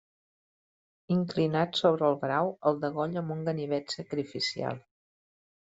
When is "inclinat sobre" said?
1.15-2.09